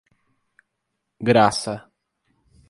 [1.29, 1.77] Graça